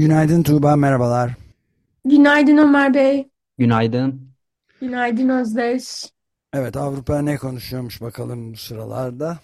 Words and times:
Günaydın 0.00 0.42
Tuğba, 0.42 0.76
merhabalar. 0.76 1.30
Günaydın 2.04 2.56
Ömer 2.56 2.94
Bey. 2.94 3.28
Günaydın. 3.58 4.32
Günaydın 4.80 5.28
Özdeş. 5.28 6.04
Evet, 6.52 6.76
Avrupa 6.76 7.22
ne 7.22 7.36
konuşuyormuş 7.36 8.00
bakalım 8.00 8.52
bu 8.52 8.56
sıralarda? 8.56 9.38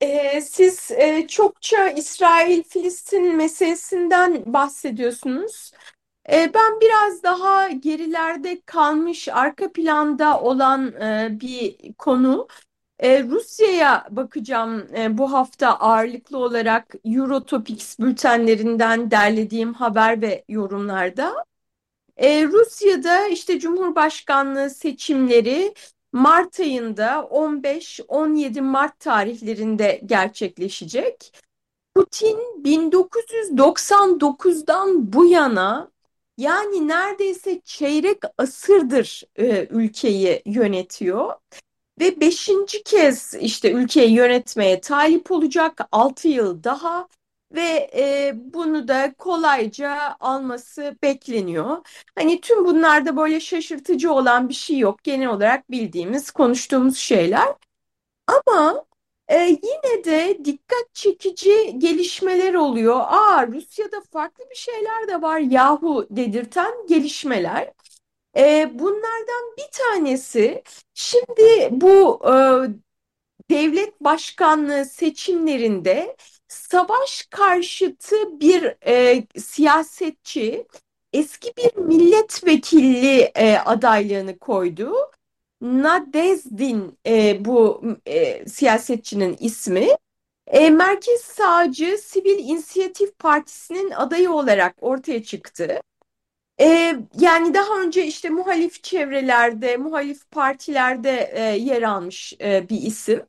Ee, 0.00 0.40
siz 0.40 0.90
e, 0.90 1.26
çokça 1.28 1.88
İsrail-Filistin 1.88 3.36
meselesinden 3.36 4.42
bahsediyorsunuz. 4.46 5.72
Ee, 6.32 6.50
ben 6.54 6.80
biraz 6.80 7.22
daha 7.22 7.68
gerilerde 7.68 8.60
kalmış, 8.66 9.28
arka 9.28 9.72
planda 9.72 10.40
olan 10.40 10.92
e, 10.92 11.28
bir 11.40 11.92
konu. 11.92 12.48
E, 12.98 13.22
Rusya'ya 13.22 14.06
bakacağım 14.10 14.86
e, 14.96 15.18
bu 15.18 15.32
hafta 15.32 15.68
ağırlıklı 15.68 16.38
olarak 16.38 16.94
Eurotopics 17.04 17.98
bültenlerinden 17.98 19.10
derlediğim 19.10 19.74
haber 19.74 20.22
ve 20.22 20.44
yorumlarda. 20.48 21.44
E, 22.16 22.46
Rusya'da 22.46 23.26
işte 23.26 23.58
Cumhurbaşkanlığı 23.58 24.70
seçimleri 24.70 25.74
Mart 26.12 26.60
ayında 26.60 27.28
15-17 27.30 28.60
Mart 28.60 29.00
tarihlerinde 29.00 30.00
gerçekleşecek. 30.06 31.32
Putin 31.94 32.38
1999'dan 32.64 35.12
bu 35.12 35.26
yana 35.26 35.90
yani 36.38 36.88
neredeyse 36.88 37.60
çeyrek 37.64 38.18
asırdır 38.38 39.22
ülkeyi 39.70 40.42
yönetiyor. 40.46 41.32
Ve 42.00 42.20
beşinci 42.20 42.82
kez 42.82 43.34
işte 43.40 43.72
ülkeyi 43.72 44.12
yönetmeye 44.12 44.80
talip 44.80 45.30
olacak 45.30 45.80
altı 45.92 46.28
yıl 46.28 46.64
daha 46.64 47.08
ve 47.52 47.90
e, 47.96 48.32
bunu 48.36 48.88
da 48.88 49.14
kolayca 49.18 50.16
alması 50.20 50.96
bekleniyor. 51.02 51.78
Hani 52.14 52.40
tüm 52.40 52.64
bunlarda 52.64 53.16
böyle 53.16 53.40
şaşırtıcı 53.40 54.12
olan 54.12 54.48
bir 54.48 54.54
şey 54.54 54.78
yok. 54.78 55.04
Genel 55.04 55.28
olarak 55.28 55.70
bildiğimiz, 55.70 56.30
konuştuğumuz 56.30 56.96
şeyler. 56.96 57.48
Ama 58.26 58.84
e, 59.28 59.36
yine 59.46 60.04
de 60.04 60.38
dikkat 60.44 60.94
çekici 60.94 61.78
gelişmeler 61.78 62.54
oluyor. 62.54 63.00
Aa 63.00 63.46
Rusya'da 63.46 64.00
farklı 64.12 64.44
bir 64.50 64.56
şeyler 64.56 65.08
de 65.08 65.22
var 65.22 65.38
yahu 65.38 66.06
dedirten 66.10 66.86
gelişmeler. 66.88 67.72
E, 68.36 68.70
bunlardan 68.78 69.55
tanesi 69.78 70.62
şimdi 70.94 71.68
bu 71.70 72.20
e, 72.24 72.34
devlet 73.50 74.00
başkanlığı 74.00 74.84
seçimlerinde 74.84 76.16
savaş 76.48 77.26
karşıtı 77.30 78.40
bir 78.40 78.76
e, 78.86 79.24
siyasetçi 79.38 80.66
eski 81.12 81.52
bir 81.56 81.76
milletvekilliği 81.76 83.20
e, 83.34 83.58
adaylığını 83.58 84.38
koydu. 84.38 84.94
Nadezdin 85.60 86.98
e, 87.06 87.44
bu 87.44 87.82
e, 88.06 88.48
siyasetçinin 88.48 89.36
ismi. 89.40 89.88
E, 90.46 90.70
Merkez 90.70 91.20
Sağcı 91.20 91.98
Sivil 92.02 92.38
İnisiyatif 92.38 93.18
Partisi'nin 93.18 93.90
adayı 93.90 94.30
olarak 94.30 94.76
ortaya 94.80 95.22
çıktı. 95.22 95.80
E, 96.60 96.96
yani 97.18 97.54
daha 97.54 97.80
önce 97.80 98.06
işte 98.06 98.30
muhalif 98.30 98.82
çevrelerde, 98.82 99.76
muhalif 99.76 100.30
partilerde 100.30 101.30
e, 101.34 101.42
yer 101.42 101.82
almış 101.82 102.32
e, 102.40 102.68
bir 102.68 102.82
isim. 102.82 103.22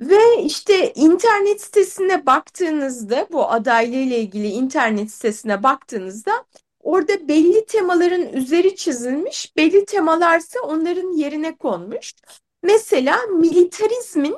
Ve 0.00 0.42
işte 0.44 0.92
internet 0.94 1.60
sitesine 1.60 2.26
baktığınızda 2.26 3.26
bu 3.32 3.50
adaylığıyla 3.50 4.16
ilgili 4.16 4.48
internet 4.48 5.10
sitesine 5.10 5.62
baktığınızda 5.62 6.44
orada 6.80 7.28
belli 7.28 7.66
temaların 7.66 8.32
üzeri 8.32 8.76
çizilmiş, 8.76 9.56
belli 9.56 9.84
temalarsa 9.84 10.60
onların 10.60 11.12
yerine 11.12 11.56
konmuş. 11.56 12.14
Mesela 12.62 13.18
militarizmin 13.26 14.36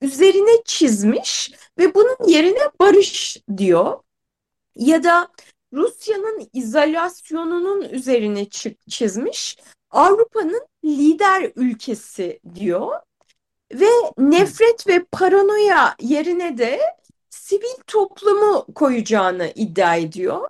üzerine 0.00 0.62
çizmiş 0.64 1.52
ve 1.78 1.94
bunun 1.94 2.28
yerine 2.28 2.70
barış 2.80 3.36
diyor. 3.56 3.98
Ya 4.76 5.04
da 5.04 5.28
Rusya'nın 5.72 6.48
izolasyonunun 6.52 7.82
üzerine 7.82 8.48
çizmiş. 8.88 9.58
Avrupa'nın 9.90 10.66
lider 10.84 11.52
ülkesi 11.56 12.40
diyor 12.54 13.00
ve 13.72 13.88
nefret 14.18 14.86
ve 14.86 15.04
paranoya 15.12 15.94
yerine 16.00 16.58
de 16.58 16.80
sivil 17.30 17.82
toplumu 17.86 18.66
koyacağını 18.74 19.52
iddia 19.54 19.96
ediyor. 19.96 20.48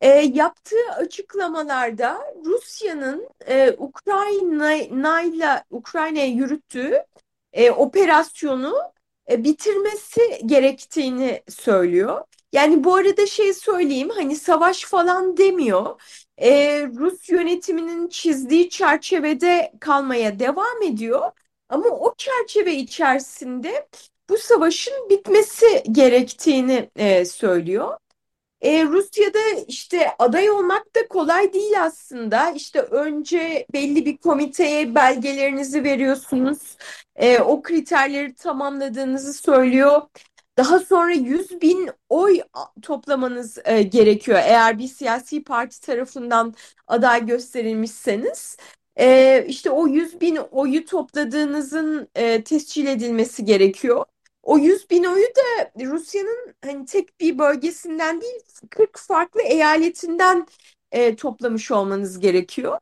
E, 0.00 0.08
yaptığı 0.08 0.92
açıklamalarda 0.96 2.34
Rusya'nın 2.44 3.28
e, 3.46 3.74
Ukrayna'yla 3.78 5.64
Ukrayna'ya 5.70 6.26
yürüttüğü 6.26 7.04
e, 7.52 7.70
operasyonu 7.70 8.76
e, 9.30 9.44
bitirmesi 9.44 10.40
gerektiğini 10.46 11.42
söylüyor. 11.48 12.24
Yani 12.52 12.84
bu 12.84 12.94
arada 12.94 13.26
şey 13.26 13.54
söyleyeyim 13.54 14.08
hani 14.10 14.36
savaş 14.36 14.84
falan 14.84 15.36
demiyor. 15.36 16.02
E, 16.38 16.82
Rus 16.86 17.28
yönetiminin 17.28 18.08
çizdiği 18.08 18.70
çerçevede 18.70 19.72
kalmaya 19.80 20.38
devam 20.38 20.82
ediyor. 20.82 21.30
Ama 21.68 21.88
o 21.88 22.14
çerçeve 22.18 22.74
içerisinde 22.74 23.88
bu 24.30 24.38
savaşın 24.38 25.08
bitmesi 25.10 25.82
gerektiğini 25.92 26.90
e, 26.96 27.24
söylüyor. 27.24 27.96
E, 28.60 28.84
Rusya'da 28.84 29.38
işte 29.68 30.08
aday 30.18 30.50
olmak 30.50 30.96
da 30.96 31.08
kolay 31.08 31.52
değil 31.52 31.82
aslında. 31.84 32.50
İşte 32.50 32.80
önce 32.80 33.66
belli 33.72 34.06
bir 34.06 34.16
komiteye 34.16 34.94
belgelerinizi 34.94 35.84
veriyorsunuz. 35.84 36.76
E, 37.16 37.38
o 37.38 37.62
kriterleri 37.62 38.34
tamamladığınızı 38.34 39.32
söylüyor. 39.32 40.02
Daha 40.56 40.78
sonra 40.78 41.12
100 41.12 41.60
bin 41.60 41.90
oy 42.08 42.40
toplamanız 42.82 43.58
e, 43.64 43.82
gerekiyor 43.82 44.38
eğer 44.44 44.78
bir 44.78 44.88
siyasi 44.88 45.44
parti 45.44 45.80
tarafından 45.80 46.54
aday 46.86 47.26
gösterilmişseniz. 47.26 48.56
E, 48.96 49.44
işte 49.48 49.70
o 49.70 49.86
100 49.88 50.20
bin 50.20 50.36
oyu 50.36 50.84
topladığınızın 50.84 52.08
e, 52.14 52.44
tescil 52.44 52.86
edilmesi 52.86 53.44
gerekiyor. 53.44 54.04
O 54.42 54.58
100 54.58 54.90
bin 54.90 55.04
oyu 55.04 55.26
da 55.26 55.70
Rusya'nın 55.84 56.54
hani 56.64 56.84
tek 56.86 57.20
bir 57.20 57.38
bölgesinden 57.38 58.20
değil 58.20 58.42
40 58.70 58.98
farklı 58.98 59.42
eyaletinden 59.42 60.46
e, 60.92 61.16
toplamış 61.16 61.70
olmanız 61.70 62.18
gerekiyor. 62.18 62.78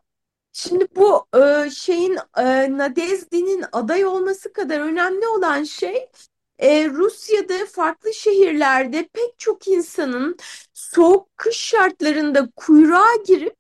Şimdi 0.53 0.87
bu 0.97 1.27
e, 1.39 1.71
şeyin 1.71 2.19
e, 2.37 2.79
Nadezdi'nin 2.79 3.65
aday 3.73 4.05
olması 4.05 4.53
kadar 4.53 4.81
önemli 4.81 5.27
olan 5.29 5.63
şey 5.65 6.09
e, 6.59 6.89
Rusya'da 6.89 7.67
farklı 7.67 8.15
şehirlerde 8.15 9.09
pek 9.13 9.39
çok 9.39 9.69
insanın 9.69 10.37
soğuk 10.75 11.37
kış 11.37 11.57
şartlarında 11.57 12.51
kuyruğa 12.57 13.17
girip 13.27 13.57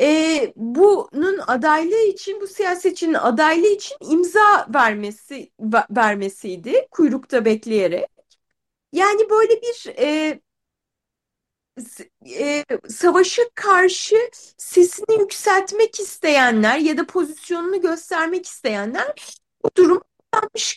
e, 0.00 0.52
bunun 0.56 1.38
adaylığı 1.46 2.08
için, 2.08 2.40
bu 2.40 2.46
siyasetçinin 2.46 3.14
adaylığı 3.14 3.66
için 3.66 3.96
imza 4.00 4.66
vermesi 4.74 5.52
vermesiydi 5.90 6.88
kuyrukta 6.90 7.44
bekleyerek. 7.44 8.06
Yani 8.92 9.30
böyle 9.30 9.62
bir 9.62 9.86
e, 9.98 10.40
e, 12.38 12.64
savaşa 12.88 13.42
karşı 13.54 14.16
sesini 14.58 15.20
yükseltmek 15.20 16.00
isteyenler 16.00 16.78
ya 16.78 16.96
da 16.98 17.06
pozisyonunu 17.06 17.80
göstermek 17.80 18.46
isteyenler 18.46 19.14
bu 19.64 19.70
durum 19.76 20.02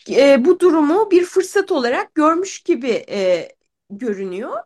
e, 0.09 0.45
bu 0.45 0.59
durumu 0.59 1.11
bir 1.11 1.25
fırsat 1.25 1.71
olarak 1.71 2.15
görmüş 2.15 2.59
gibi 2.63 3.05
e, 3.09 3.49
görünüyor. 3.89 4.57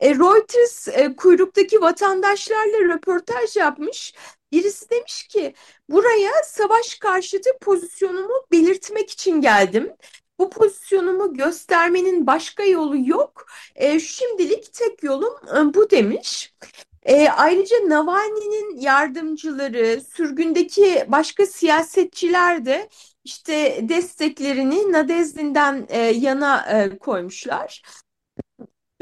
E, 0.00 0.14
Reuters 0.14 0.88
e, 0.88 1.16
kuyruktaki 1.16 1.80
vatandaşlarla 1.80 2.78
röportaj 2.94 3.56
yapmış. 3.56 4.14
Birisi 4.52 4.90
demiş 4.90 5.22
ki 5.28 5.54
buraya 5.90 6.30
savaş 6.44 6.94
karşıtı 6.94 7.50
pozisyonumu 7.60 8.34
belirtmek 8.52 9.10
için 9.10 9.40
geldim. 9.40 9.92
bu 10.38 10.50
pozisyonumu 10.50 11.34
göstermenin 11.34 12.26
başka 12.26 12.64
yolu 12.64 12.96
yok. 13.10 13.46
E, 13.74 14.00
şimdilik 14.00 14.72
tek 14.72 15.02
yolum 15.02 15.34
e, 15.56 15.74
bu 15.74 15.90
demiş. 15.90 16.54
E, 17.02 17.28
ayrıca 17.28 17.76
Navalny'nin 17.76 18.80
yardımcıları, 18.80 20.00
sürgündeki 20.00 21.04
başka 21.08 21.46
siyasetçiler 21.46 22.64
de 22.64 22.88
işte 23.24 23.80
desteklerini 23.88 24.92
Nadezdin'den 24.92 25.86
e, 25.90 25.98
yana 25.98 26.66
e, 26.72 26.98
koymuşlar. 26.98 27.82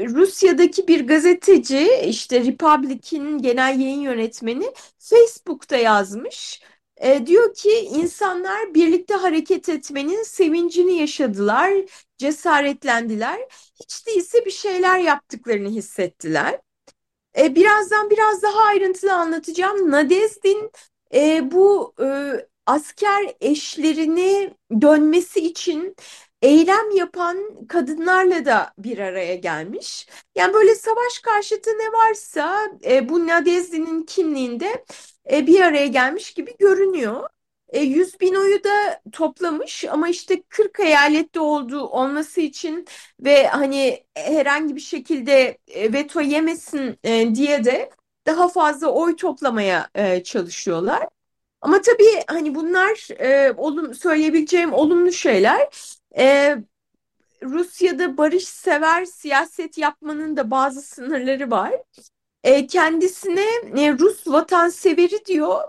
Rusya'daki 0.01 0.87
bir 0.87 1.07
gazeteci 1.07 1.89
işte 2.05 2.45
Republic'in 2.45 3.37
genel 3.37 3.79
yayın 3.79 4.01
yönetmeni 4.01 4.71
Facebook'ta 4.99 5.77
yazmış. 5.77 6.61
E, 6.97 7.25
diyor 7.27 7.53
ki 7.53 7.71
insanlar 7.71 8.73
birlikte 8.73 9.13
hareket 9.13 9.69
etmenin 9.69 10.23
sevincini 10.23 10.93
yaşadılar, 10.93 11.73
cesaretlendiler. 12.17 13.39
Hiç 13.79 14.07
değilse 14.07 14.45
bir 14.45 14.51
şeyler 14.51 14.99
yaptıklarını 14.99 15.69
hissettiler. 15.69 16.59
E, 17.37 17.55
birazdan 17.55 18.09
biraz 18.09 18.43
daha 18.43 18.61
ayrıntılı 18.63 19.13
anlatacağım. 19.13 19.91
Nadezdin 19.91 20.71
e, 21.13 21.51
bu 21.51 21.93
e, 22.01 22.05
asker 22.65 23.35
eşlerini 23.41 24.53
dönmesi 24.81 25.39
için 25.39 25.95
eylem 26.41 26.91
yapan 26.95 27.67
kadınlarla 27.67 28.45
da 28.45 28.73
bir 28.77 28.97
araya 28.99 29.35
gelmiş. 29.35 30.07
Yani 30.35 30.53
böyle 30.53 30.75
savaş 30.75 31.19
karşıtı 31.19 31.69
ne 31.69 31.91
varsa 31.93 32.71
e, 32.85 33.09
bu 33.09 33.27
Nadezdi'nin 33.27 34.03
kimliğinde 34.03 34.85
e, 35.31 35.47
bir 35.47 35.59
araya 35.61 35.87
gelmiş 35.87 36.33
gibi 36.33 36.55
görünüyor. 36.59 37.29
E, 37.69 37.79
100 37.81 38.19
bin 38.21 38.35
oyu 38.35 38.63
da 38.63 39.01
toplamış 39.11 39.85
ama 39.85 40.09
işte 40.09 40.41
40 40.49 40.79
eyalette 40.79 41.39
olduğu 41.39 41.81
olması 41.87 42.41
için 42.41 42.85
ve 43.19 43.47
hani 43.47 44.05
herhangi 44.15 44.75
bir 44.75 44.81
şekilde 44.81 45.57
e, 45.67 45.93
veto 45.93 46.21
yemesin 46.21 46.99
e, 47.03 47.35
diye 47.35 47.63
de 47.63 47.89
daha 48.25 48.49
fazla 48.49 48.87
oy 48.87 49.15
toplamaya 49.15 49.89
e, 49.95 50.23
çalışıyorlar. 50.23 51.07
Ama 51.61 51.81
tabii 51.81 52.23
hani 52.27 52.55
bunlar 52.55 53.21
e, 53.21 53.53
olum, 53.57 53.93
söyleyebileceğim 53.95 54.73
olumlu 54.73 55.11
şeyler. 55.11 55.69
E, 56.17 56.55
Rusya'da 57.43 58.17
barışsever 58.17 59.05
siyaset 59.05 59.77
yapmanın 59.77 60.37
da 60.37 60.51
bazı 60.51 60.81
sınırları 60.81 61.51
var. 61.51 61.73
E, 62.43 62.67
kendisine 62.67 63.45
e, 63.77 63.93
Rus 63.99 64.27
vatanseveri 64.27 65.25
diyor 65.25 65.63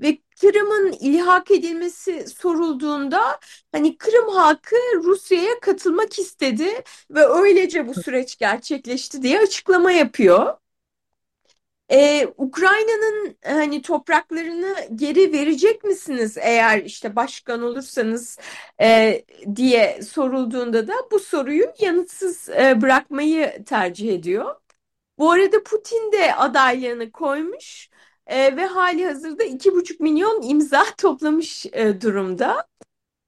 ve 0.00 0.18
Kırım'ın 0.40 0.92
ilhak 0.92 1.50
edilmesi 1.50 2.26
sorulduğunda 2.28 3.40
hani 3.72 3.98
Kırım 3.98 4.28
halkı 4.28 4.76
Rusya'ya 5.04 5.60
katılmak 5.60 6.18
istedi 6.18 6.68
ve 7.10 7.26
öylece 7.26 7.88
bu 7.88 7.94
süreç 7.94 8.36
gerçekleşti 8.38 9.22
diye 9.22 9.40
açıklama 9.40 9.92
yapıyor. 9.92 10.56
Ee, 11.90 12.26
Ukrayna'nın 12.36 13.36
hani 13.44 13.82
topraklarını 13.82 14.76
geri 14.94 15.32
verecek 15.32 15.84
misiniz 15.84 16.36
eğer 16.40 16.78
işte 16.84 17.16
başkan 17.16 17.62
olursanız 17.62 18.38
e, 18.80 19.24
diye 19.56 20.02
sorulduğunda 20.02 20.88
da 20.88 20.92
bu 21.12 21.18
soruyu 21.20 21.66
yanıtsız 21.80 22.48
e, 22.48 22.80
bırakmayı 22.82 23.64
tercih 23.64 24.14
ediyor. 24.14 24.54
Bu 25.18 25.30
arada 25.32 25.62
Putin 25.64 26.12
de 26.12 26.34
adaylığını 26.34 27.12
koymuş 27.12 27.90
e, 28.26 28.56
ve 28.56 28.66
hali 28.66 29.06
hazırda 29.06 29.44
iki 29.44 29.74
buçuk 29.74 30.00
milyon 30.00 30.42
imza 30.42 30.84
toplamış 30.98 31.66
e, 31.72 32.00
durumda. 32.00 32.66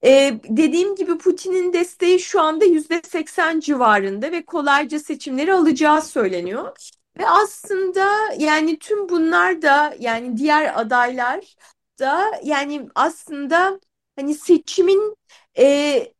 E, 0.04 0.40
dediğim 0.48 0.94
gibi 0.94 1.18
Putin'in 1.18 1.72
desteği 1.72 2.20
şu 2.20 2.40
anda 2.40 2.64
yüzde 2.64 3.02
seksen 3.04 3.60
civarında 3.60 4.32
ve 4.32 4.44
kolayca 4.44 4.98
seçimleri 4.98 5.54
alacağı 5.54 6.02
söyleniyor. 6.02 6.76
Ve 7.18 7.28
aslında 7.28 8.32
yani 8.38 8.78
tüm 8.78 9.08
bunlar 9.08 9.62
da 9.62 9.96
yani 9.98 10.36
diğer 10.36 10.80
adaylar 10.80 11.54
da 11.98 12.40
yani 12.44 12.88
aslında 12.94 13.80
hani 14.16 14.34
seçimin 14.34 15.16
e, 15.58 16.12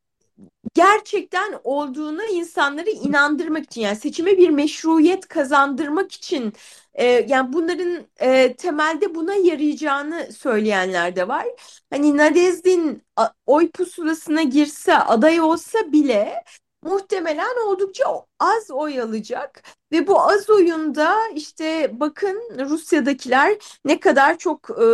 gerçekten 0.79 1.59
olduğunu 1.63 2.23
insanları 2.23 2.89
inandırmak 2.89 3.63
için 3.63 3.81
yani 3.81 3.95
seçime 3.95 4.37
bir 4.37 4.49
meşruiyet 4.49 5.27
kazandırmak 5.27 6.11
için 6.11 6.53
e, 6.93 7.05
yani 7.05 7.53
bunların 7.53 8.05
e, 8.19 8.55
temelde 8.55 9.15
buna 9.15 9.35
yarayacağını 9.35 10.33
söyleyenler 10.33 11.15
de 11.15 11.27
var. 11.27 11.47
Hani 11.89 12.17
Nadezdin 12.17 13.03
oy 13.45 13.71
pusulasına 13.71 14.41
girse 14.41 14.95
aday 14.95 15.41
olsa 15.41 15.91
bile 15.91 16.43
muhtemelen 16.83 17.67
oldukça 17.67 18.03
az 18.39 18.71
oy 18.71 19.01
alacak 19.01 19.63
ve 19.91 20.07
bu 20.07 20.21
az 20.21 20.49
oyunda 20.49 21.15
işte 21.35 21.89
bakın 21.93 22.41
Rusya'dakiler 22.69 23.57
ne 23.85 23.99
kadar 23.99 24.37
çok 24.37 24.69
e, 24.69 24.85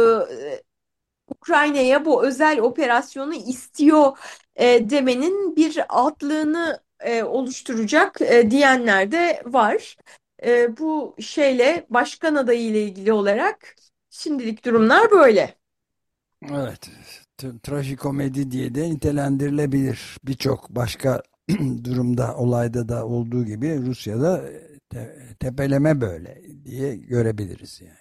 Ukrayna'ya 1.27 2.05
bu 2.05 2.25
özel 2.25 2.59
operasyonu 2.59 3.33
istiyor 3.33 4.17
e, 4.55 4.89
demenin 4.89 5.55
bir 5.55 5.85
altlığını 5.89 6.79
e, 6.99 7.23
oluşturacak 7.23 8.21
e, 8.21 8.51
diyenler 8.51 9.11
de 9.11 9.41
var. 9.45 9.97
E, 10.45 10.77
bu 10.77 11.15
şeyle 11.21 11.85
başkan 11.89 12.35
adayı 12.35 12.61
ile 12.61 12.83
ilgili 12.83 13.13
olarak 13.13 13.75
şimdilik 14.09 14.65
durumlar 14.65 15.11
böyle. 15.11 15.55
Evet, 16.51 16.89
trajikomedi 17.63 18.51
diye 18.51 18.75
de 18.75 18.89
nitelendirilebilir. 18.89 20.17
Birçok 20.23 20.69
başka 20.69 21.23
durumda, 21.83 22.35
olayda 22.37 22.89
da 22.89 23.05
olduğu 23.07 23.45
gibi 23.45 23.77
Rusya'da 23.85 24.43
te 24.89 25.17
tepeleme 25.39 26.01
böyle 26.01 26.41
diye 26.65 26.95
görebiliriz 26.95 27.81
yani. 27.81 27.97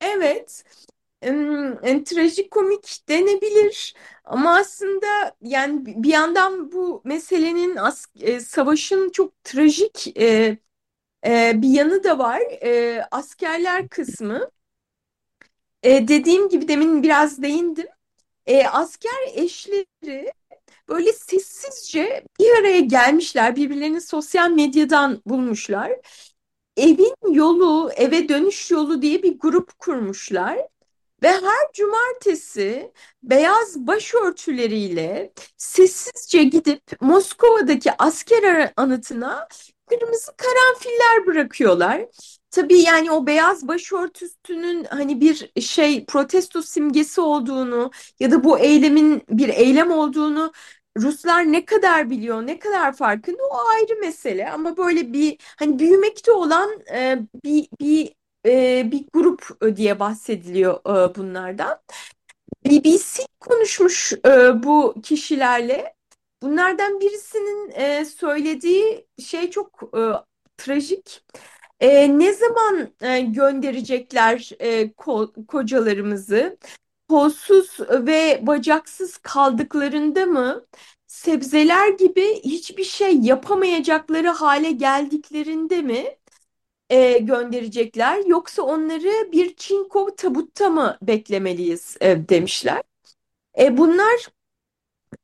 Evet 0.00 0.64
yani, 1.22 2.04
trajikomik 2.04 3.08
denebilir 3.08 3.94
ama 4.24 4.56
aslında 4.58 5.36
yani 5.42 5.82
bir 6.02 6.08
yandan 6.08 6.72
bu 6.72 7.02
meselenin 7.04 7.76
as 7.76 8.06
e, 8.20 8.40
savaşın 8.40 9.10
çok 9.10 9.44
trajik 9.44 10.16
e, 10.20 10.58
e, 11.26 11.52
bir 11.62 11.68
yanı 11.68 12.04
da 12.04 12.18
var. 12.18 12.40
E, 12.62 13.02
askerler 13.10 13.88
kısmı. 13.88 14.50
E, 15.82 16.08
dediğim 16.08 16.48
gibi 16.48 16.68
demin 16.68 17.02
biraz 17.02 17.42
değindim. 17.42 17.86
E, 18.46 18.66
asker 18.66 19.12
eşleri 19.34 20.32
böyle 20.88 21.12
sessizce 21.12 22.24
bir 22.40 22.50
araya 22.60 22.80
gelmişler. 22.80 23.56
Birbirlerini 23.56 24.00
sosyal 24.00 24.50
medyadan 24.50 25.22
bulmuşlar. 25.26 25.92
Evin 26.76 27.14
yolu, 27.32 27.90
eve 27.96 28.28
dönüş 28.28 28.70
yolu 28.70 29.02
diye 29.02 29.22
bir 29.22 29.38
grup 29.38 29.78
kurmuşlar. 29.78 30.58
Ve 31.26 31.30
her 31.32 31.72
cumartesi 31.74 32.92
beyaz 33.22 33.86
başörtüleriyle 33.86 35.32
sessizce 35.56 36.42
gidip 36.44 36.82
Moskova'daki 37.00 37.90
asker 37.98 38.72
anıtına 38.76 39.48
kırmızı 39.90 40.32
karanfiller 40.36 41.26
bırakıyorlar. 41.26 42.02
Tabii 42.50 42.78
yani 42.80 43.10
o 43.10 43.26
beyaz 43.26 43.68
başörtüsünün 43.68 44.84
hani 44.84 45.20
bir 45.20 45.60
şey 45.60 46.04
protesto 46.06 46.62
simgesi 46.62 47.20
olduğunu 47.20 47.90
ya 48.20 48.30
da 48.30 48.44
bu 48.44 48.58
eylemin 48.58 49.22
bir 49.30 49.48
eylem 49.48 49.90
olduğunu 49.90 50.52
Ruslar 50.98 51.52
ne 51.52 51.64
kadar 51.64 52.10
biliyor, 52.10 52.46
ne 52.46 52.58
kadar 52.58 52.96
farkında 52.96 53.42
o 53.42 53.68
ayrı 53.68 54.00
mesele. 54.00 54.50
Ama 54.50 54.76
böyle 54.76 55.12
bir 55.12 55.38
hani 55.58 55.78
büyümekte 55.78 56.32
olan 56.32 56.70
e, 56.94 57.18
bir 57.44 57.68
bir 57.80 58.14
e, 58.46 58.88
bir 58.92 59.04
grup 59.12 59.76
diye 59.76 60.00
bahsediliyor 60.00 60.74
e, 60.80 61.14
bunlardan. 61.14 61.78
BBC 62.66 63.26
konuşmuş 63.40 64.12
e, 64.26 64.62
bu 64.62 64.94
kişilerle. 65.02 65.94
Bunlardan 66.42 67.00
birisinin 67.00 67.70
e, 67.70 68.04
söylediği 68.04 69.06
şey 69.18 69.50
çok 69.50 69.82
e, 69.98 70.00
trajik. 70.56 71.24
E, 71.80 72.18
ne 72.18 72.32
zaman 72.32 72.88
e, 73.00 73.20
gönderecekler 73.20 74.50
e, 74.60 74.92
ko 74.92 75.32
kocalarımızı? 75.48 76.56
Kolsuz 77.08 77.80
ve 77.90 78.40
bacaksız 78.42 79.16
kaldıklarında 79.18 80.26
mı? 80.26 80.66
Sebzeler 81.06 81.88
gibi 81.88 82.42
hiçbir 82.44 82.84
şey 82.84 83.18
yapamayacakları 83.20 84.28
hale 84.28 84.70
geldiklerinde 84.70 85.82
mi? 85.82 86.16
E, 86.90 87.18
gönderecekler 87.18 88.24
yoksa 88.26 88.62
onları 88.62 89.32
bir 89.32 89.56
çinko 89.56 90.16
tabutta 90.16 90.70
mı 90.70 90.98
beklemeliyiz 91.02 91.96
e, 92.00 92.28
demişler. 92.28 92.82
E, 93.60 93.76
bunlar 93.78 94.28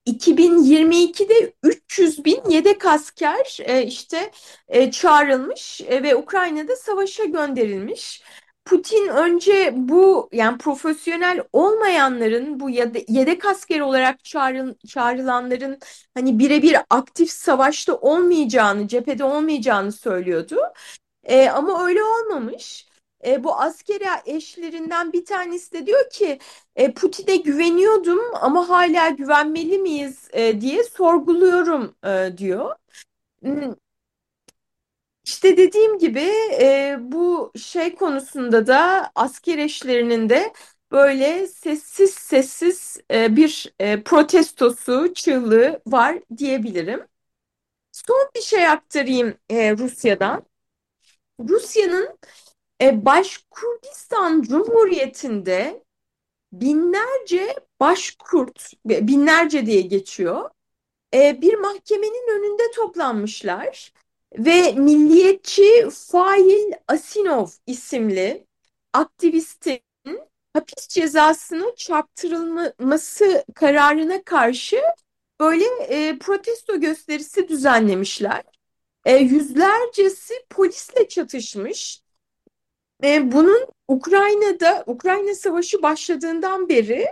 2022'de 0.07 1.55
300 1.63 2.25
bin 2.25 2.51
yedek 2.51 2.87
asker 2.87 3.59
e, 3.61 3.87
işte 3.87 4.31
e, 4.69 4.91
çağrılmış 4.91 5.81
e, 5.81 6.03
ve 6.03 6.17
Ukrayna'da 6.17 6.77
savaşa 6.77 7.25
gönderilmiş. 7.25 8.23
Putin 8.65 9.09
önce 9.09 9.73
bu 9.77 10.29
yani 10.33 10.59
profesyonel 10.59 11.43
olmayanların 11.53 12.61
bu 12.61 12.71
yedek 12.71 13.45
asker 13.45 13.81
olarak 13.81 14.25
çağrıl, 14.25 14.75
çağrılanların 14.89 15.79
hani 16.15 16.39
birebir 16.39 16.77
aktif 16.91 17.31
savaşta 17.31 17.97
olmayacağını, 17.97 18.89
cephede 18.89 19.25
olmayacağını 19.25 19.93
söylüyordu. 19.93 20.57
E, 21.25 21.49
ama 21.49 21.87
öyle 21.87 22.05
olmamış. 22.05 22.87
E, 23.27 23.45
bu 23.45 23.61
askeri 23.61 24.05
eşlerinden 24.27 25.13
bir 25.13 25.25
tanesi 25.25 25.73
de 25.73 25.87
diyor 25.87 26.11
ki 26.11 26.39
e, 26.77 26.95
Putin'e 26.95 27.37
güveniyordum 27.37 28.21
ama 28.41 28.69
hala 28.69 29.09
güvenmeli 29.09 29.79
miyiz 29.79 30.29
e, 30.33 30.61
diye 30.61 30.85
sorguluyorum 30.85 31.97
e, 32.05 32.39
diyor. 32.39 32.75
İşte 35.25 35.57
dediğim 35.57 35.99
gibi 35.99 36.21
e, 36.61 36.97
bu 37.01 37.53
şey 37.57 37.95
konusunda 37.95 38.67
da 38.67 39.11
asker 39.15 39.59
eşlerinin 39.59 40.29
de 40.29 40.53
böyle 40.93 41.47
sessiz 41.47 42.11
sessiz 42.15 43.01
e, 43.11 43.37
bir 43.37 43.75
e, 43.79 44.03
protestosu, 44.03 45.15
çığlığı 45.15 45.83
var 45.87 46.19
diyebilirim. 46.37 47.07
Son 47.93 48.31
bir 48.37 48.41
şey 48.43 48.69
aktarayım 48.69 49.35
e, 49.51 49.73
Rusya'dan. 49.79 50.45
Rusya'nın 51.41 52.19
e, 52.83 53.05
Başkurdistan 53.05 54.43
Cumhuriyeti'nde 54.43 55.85
binlerce 56.53 57.57
başkurt, 57.81 58.73
binlerce 58.85 59.67
diye 59.67 59.81
geçiyor, 59.81 60.51
e, 61.15 61.41
bir 61.43 61.55
mahkemenin 61.55 62.39
önünde 62.39 62.71
toplanmışlar 62.75 63.93
ve 64.39 64.73
milliyetçi 64.73 65.89
Fail 65.91 66.73
Asinov 66.89 67.47
isimli 67.67 68.47
aktivistin 68.93 69.81
hapis 70.53 70.89
cezasını 70.89 71.75
çarptırılması 71.77 73.45
kararına 73.55 74.23
karşı 74.25 74.83
böyle 75.41 75.65
e, 75.89 76.19
protesto 76.19 76.81
gösterisi 76.81 77.49
düzenlemişler. 77.49 78.43
E, 79.05 79.17
yüzlercesi 79.17 80.35
polisle 80.51 81.09
çatışmış. 81.09 82.03
E, 83.05 83.33
bunun 83.33 83.67
Ukrayna'da, 83.89 84.85
Ukrayna 84.87 85.35
Savaşı 85.35 85.83
başladığından 85.83 86.69
beri 86.69 87.07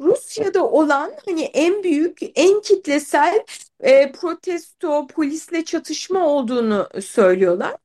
Rusya'da 0.00 0.70
olan 0.70 1.12
hani 1.26 1.42
en 1.42 1.82
büyük, 1.82 2.18
en 2.34 2.60
kitlesel 2.60 3.44
e, 3.80 4.12
protesto, 4.12 5.06
polisle 5.06 5.64
çatışma 5.64 6.26
olduğunu 6.26 6.88
söylüyorlar. 7.02 7.76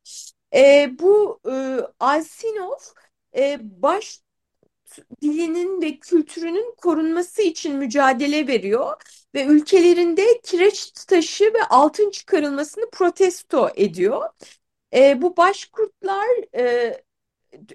E, 0.56 0.91
bu 1.00 1.39
e, 1.51 1.80
Alsinov 2.00 2.80
e, 3.38 3.60
baş 3.62 4.22
dilinin 5.21 5.81
ve 5.81 5.98
kültürünün 5.98 6.75
korunması 6.77 7.41
için 7.41 7.75
mücadele 7.75 8.48
veriyor 8.48 9.01
ve 9.36 9.45
ülkelerinde 9.45 10.41
kireç 10.43 10.91
taşı 10.91 11.45
ve 11.45 11.63
altın 11.69 12.10
çıkarılmasını 12.10 12.89
protesto 12.91 13.69
ediyor. 13.75 14.29
E, 14.93 15.21
bu 15.21 15.38
başkurtlar 15.38 16.55
e, 16.55 16.98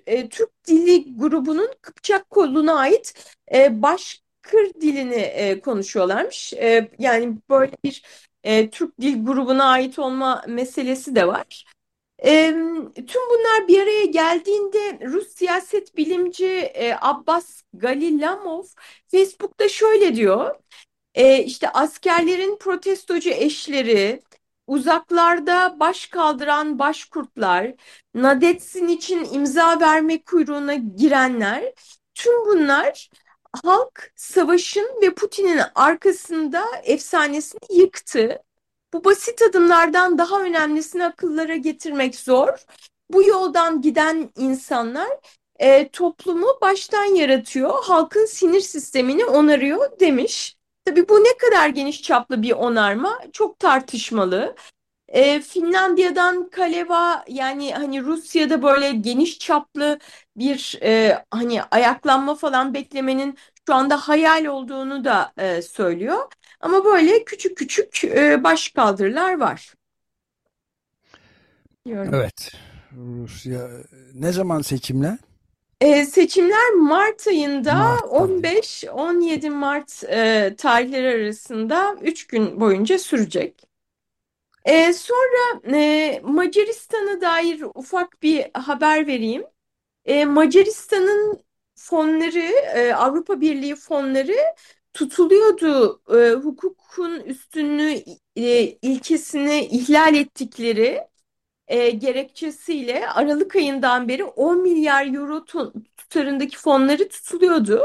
e, 0.06 0.28
Türk 0.28 0.50
Dili 0.66 1.16
grubunun 1.18 1.70
Kıpçak 1.82 2.30
koluna 2.30 2.74
ait 2.74 3.34
e, 3.54 3.82
Başkır 3.82 4.74
dilini 4.80 5.14
e, 5.14 5.60
konuşuyorlarmış. 5.60 6.52
E, 6.52 6.90
yani 6.98 7.36
böyle 7.50 7.72
bir 7.84 8.02
e, 8.44 8.70
Türk 8.70 9.00
Dil 9.00 9.24
grubuna 9.24 9.64
ait 9.64 9.98
olma 9.98 10.44
meselesi 10.48 11.14
de 11.14 11.26
var. 11.26 11.64
E, 12.24 12.52
tüm 12.94 13.22
bunlar 13.30 13.68
bir 13.68 13.82
araya 13.82 14.04
geldiğinde 14.04 15.06
Rus 15.06 15.28
siyaset 15.28 15.96
bilimci 15.96 16.46
e, 16.46 16.96
Abbas 17.00 17.62
Galilamov 17.74 18.64
Facebook'ta 19.08 19.68
şöyle 19.68 20.16
diyor. 20.16 20.56
E, 21.14 21.44
işte 21.44 21.68
askerlerin 21.70 22.56
protestocu 22.58 23.30
eşleri, 23.30 24.22
uzaklarda 24.66 25.80
baş 25.80 26.06
kaldıran 26.06 26.78
başkurtlar, 26.78 27.74
Nadetsin 28.14 28.88
için 28.88 29.24
imza 29.32 29.80
verme 29.80 30.22
kuyruğuna 30.22 30.74
girenler, 30.74 31.72
tüm 32.14 32.46
bunlar 32.46 33.10
halk 33.64 34.12
savaşın 34.16 34.88
ve 35.02 35.14
Putin'in 35.14 35.60
arkasında 35.74 36.64
efsanesini 36.84 37.78
yıktı. 37.78 38.42
Bu 38.92 39.04
basit 39.04 39.42
adımlardan 39.42 40.18
daha 40.18 40.42
önemlisini 40.42 41.04
akıllara 41.04 41.56
getirmek 41.56 42.14
zor. 42.16 42.48
Bu 43.12 43.22
yoldan 43.22 43.82
giden 43.82 44.30
insanlar 44.36 45.08
e, 45.58 45.88
toplumu 45.88 46.46
baştan 46.60 47.04
yaratıyor, 47.04 47.84
halkın 47.84 48.26
sinir 48.26 48.60
sistemini 48.60 49.24
onarıyor 49.24 50.00
demiş. 50.00 50.56
Tabii 50.84 51.08
bu 51.08 51.14
ne 51.24 51.36
kadar 51.36 51.68
geniş 51.68 52.02
çaplı 52.02 52.42
bir 52.42 52.52
onarma 52.52 53.18
çok 53.32 53.58
tartışmalı. 53.58 54.54
E, 55.08 55.40
Finlandiya'dan 55.40 56.50
Kaleva 56.50 57.24
yani 57.28 57.74
hani 57.74 58.02
Rusya'da 58.02 58.62
böyle 58.62 58.90
geniş 58.92 59.38
çaplı 59.38 59.98
bir 60.36 60.78
e, 60.82 61.24
hani 61.30 61.62
ayaklanma 61.62 62.34
falan 62.34 62.74
beklemenin 62.74 63.38
şu 63.68 63.74
anda 63.74 63.96
hayal 63.96 64.44
olduğunu 64.44 65.04
da 65.04 65.32
e, 65.38 65.62
söylüyor. 65.62 66.32
Ama 66.60 66.84
böyle 66.84 67.24
küçük 67.24 67.56
küçük 67.56 68.04
e, 68.04 68.44
başkaldırılar 68.44 69.40
var. 69.40 69.74
Diyorum. 71.86 72.14
Evet. 72.14 72.52
Rusya 72.96 73.68
ne 74.14 74.32
zaman 74.32 74.62
seçimler? 74.62 75.18
E, 75.80 76.06
seçimler 76.06 76.70
Mart 76.70 77.26
ayında 77.26 77.98
15-17 78.10 79.50
Mart 79.50 80.04
e, 80.04 80.54
tarihleri 80.58 81.24
arasında 81.24 81.96
3 82.02 82.26
gün 82.26 82.60
boyunca 82.60 82.98
sürecek. 82.98 83.65
E, 84.66 84.92
sonra 84.92 85.60
e, 85.76 86.20
Macaristan'a 86.24 87.20
dair 87.20 87.62
ufak 87.74 88.22
bir 88.22 88.50
haber 88.54 89.06
vereyim. 89.06 89.44
E, 90.04 90.24
Macaristan'ın 90.24 91.44
fonları, 91.76 92.38
e, 92.76 92.94
Avrupa 92.94 93.40
Birliği 93.40 93.76
fonları 93.76 94.36
tutuluyordu. 94.94 96.02
E, 96.20 96.34
hukukun 96.34 97.20
üstünlüğü 97.20 98.04
e, 98.36 98.62
ilkesini 98.82 99.66
ihlal 99.66 100.14
ettikleri 100.14 101.00
e, 101.68 101.90
gerekçesiyle 101.90 103.08
Aralık 103.10 103.56
ayından 103.56 104.08
beri 104.08 104.24
10 104.24 104.62
milyar 104.62 105.14
euro 105.14 105.44
tutarındaki 105.96 106.58
fonları 106.58 107.08
tutuluyordu. 107.08 107.82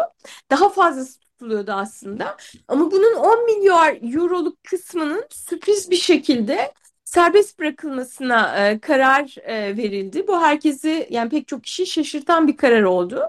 Daha 0.51 0.69
fazlası 0.69 1.19
tutuluyordu 1.41 1.71
aslında. 1.71 2.37
Ama 2.67 2.91
bunun 2.91 3.15
10 3.15 3.45
milyar 3.45 3.97
euroluk 4.13 4.63
kısmının 4.63 5.25
sürpriz 5.29 5.91
bir 5.91 5.95
şekilde 5.95 6.73
serbest 7.03 7.59
bırakılmasına 7.59 8.67
e, 8.69 8.79
karar 8.79 9.35
e, 9.43 9.77
verildi. 9.77 10.27
Bu 10.27 10.41
herkesi 10.41 11.07
yani 11.09 11.29
pek 11.29 11.47
çok 11.47 11.63
kişi 11.63 11.85
şaşırtan 11.85 12.47
bir 12.47 12.57
karar 12.57 12.83
oldu. 12.83 13.23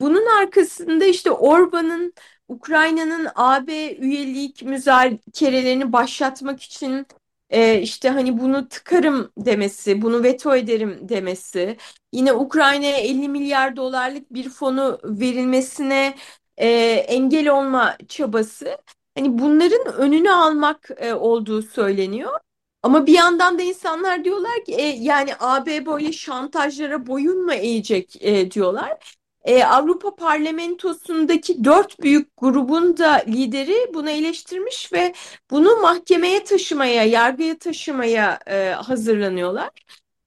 Bunun 0.00 0.26
arkasında 0.26 1.04
işte 1.04 1.30
Orban'ın 1.30 2.14
Ukrayna'nın 2.48 3.28
AB 3.34 3.96
üyelik 3.96 4.62
müzakerelerini 4.62 5.92
başlatmak 5.92 6.62
için 6.62 7.06
e, 7.50 7.80
işte 7.80 8.08
hani 8.10 8.40
bunu 8.40 8.68
tıkarım 8.68 9.32
demesi, 9.38 10.02
bunu 10.02 10.22
veto 10.22 10.56
ederim 10.56 10.98
demesi, 11.08 11.76
yine 12.12 12.32
Ukrayna'ya 12.32 12.96
50 12.98 13.28
milyar 13.28 13.76
dolarlık 13.76 14.34
bir 14.34 14.48
fonu 14.50 15.00
verilmesine 15.04 16.14
e, 16.56 16.68
engel 17.08 17.48
olma 17.48 17.96
çabası, 18.08 18.78
hani 19.14 19.38
bunların 19.38 19.94
önünü 19.94 20.30
almak 20.30 20.90
e, 20.96 21.14
olduğu 21.14 21.62
söyleniyor. 21.62 22.40
Ama 22.82 23.06
bir 23.06 23.12
yandan 23.12 23.58
da 23.58 23.62
insanlar 23.62 24.24
diyorlar 24.24 24.64
ki 24.64 24.74
e, 24.74 24.82
yani 24.82 25.30
AB 25.40 25.86
böyle 25.86 26.12
şantajlara 26.12 27.06
boyun 27.06 27.44
mu 27.44 27.52
eğecek 27.52 28.16
e, 28.22 28.50
diyorlar. 28.50 29.16
E, 29.44 29.64
Avrupa 29.64 30.16
Parlamentosu'ndaki 30.16 31.64
dört 31.64 32.00
büyük 32.00 32.36
grubun 32.36 32.96
da 32.96 33.12
lideri 33.28 33.94
bunu 33.94 34.10
eleştirmiş 34.10 34.92
ve 34.92 35.14
bunu 35.50 35.76
mahkemeye 35.76 36.44
taşımaya, 36.44 37.04
yargıya 37.04 37.58
taşımaya 37.58 38.38
e, 38.46 38.68
hazırlanıyorlar. 38.70 39.70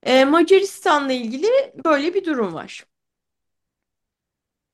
E, 0.04 0.26
Macaristan'la 0.26 1.14
ilgili 1.14 1.48
böyle 1.86 2.14
bir 2.14 2.26
durum 2.26 2.54
var. 2.54 2.86